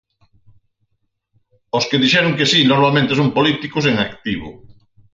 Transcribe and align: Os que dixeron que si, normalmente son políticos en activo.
Os 1.77 1.87
que 1.89 2.01
dixeron 2.03 2.35
que 2.37 2.49
si, 2.51 2.59
normalmente 2.63 3.17
son 3.19 3.33
políticos 3.37 3.83
en 3.91 3.95
activo. 4.07 4.49